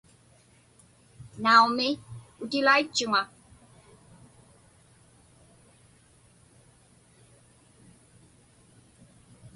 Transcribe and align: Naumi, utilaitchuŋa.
Naumi, 1.43 1.89
utilaitchuŋa. 2.43 3.21